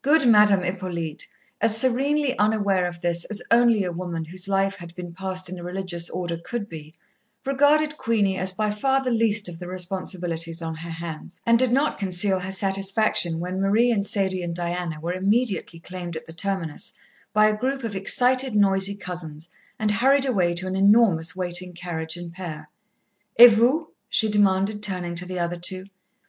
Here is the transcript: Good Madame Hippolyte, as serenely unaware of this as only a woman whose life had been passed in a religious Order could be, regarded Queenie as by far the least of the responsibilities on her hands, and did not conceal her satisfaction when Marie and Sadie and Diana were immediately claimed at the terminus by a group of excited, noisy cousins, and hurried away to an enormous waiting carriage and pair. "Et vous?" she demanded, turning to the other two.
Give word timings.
Good 0.00 0.28
Madame 0.28 0.62
Hippolyte, 0.62 1.26
as 1.60 1.76
serenely 1.76 2.38
unaware 2.38 2.86
of 2.86 3.00
this 3.00 3.24
as 3.24 3.42
only 3.50 3.82
a 3.82 3.90
woman 3.90 4.26
whose 4.26 4.46
life 4.46 4.76
had 4.76 4.94
been 4.94 5.12
passed 5.12 5.48
in 5.48 5.58
a 5.58 5.64
religious 5.64 6.08
Order 6.08 6.38
could 6.38 6.68
be, 6.68 6.94
regarded 7.44 7.96
Queenie 7.98 8.38
as 8.38 8.52
by 8.52 8.70
far 8.70 9.02
the 9.02 9.10
least 9.10 9.48
of 9.48 9.58
the 9.58 9.66
responsibilities 9.66 10.62
on 10.62 10.76
her 10.76 10.90
hands, 10.92 11.40
and 11.44 11.58
did 11.58 11.72
not 11.72 11.98
conceal 11.98 12.38
her 12.38 12.52
satisfaction 12.52 13.40
when 13.40 13.60
Marie 13.60 13.90
and 13.90 14.06
Sadie 14.06 14.44
and 14.44 14.54
Diana 14.54 15.00
were 15.00 15.14
immediately 15.14 15.80
claimed 15.80 16.14
at 16.14 16.26
the 16.26 16.32
terminus 16.32 16.92
by 17.32 17.48
a 17.48 17.58
group 17.58 17.82
of 17.82 17.96
excited, 17.96 18.54
noisy 18.54 18.94
cousins, 18.94 19.48
and 19.80 19.90
hurried 19.90 20.24
away 20.26 20.54
to 20.54 20.68
an 20.68 20.76
enormous 20.76 21.34
waiting 21.34 21.72
carriage 21.72 22.16
and 22.16 22.32
pair. 22.32 22.68
"Et 23.36 23.50
vous?" 23.50 23.90
she 24.08 24.28
demanded, 24.28 24.80
turning 24.80 25.16
to 25.16 25.26
the 25.26 25.40
other 25.40 25.56
two. 25.56 25.86